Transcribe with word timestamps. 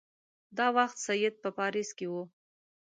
دا 0.57 0.67
وخت 0.77 0.97
سید 1.05 1.33
په 1.43 1.49
پاریس 1.57 1.89
کې 1.97 2.05
وو. 2.11 2.23